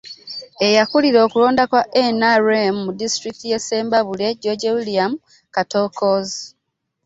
Eyakulira 0.67 1.19
okulonda 1.27 1.63
kwa 1.71 1.81
NRM 2.17 2.75
mu 2.85 2.91
disitulikiti 2.99 3.45
y'e 3.51 3.59
Ssembabule, 3.61 4.27
George 4.41 4.69
William 4.75 5.11
Katokoozi 5.55 6.41